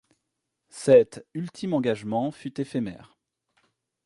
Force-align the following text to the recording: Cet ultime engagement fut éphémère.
Cet 0.71 1.27
ultime 1.35 1.75
engagement 1.75 2.31
fut 2.31 2.59
éphémère. 2.59 3.15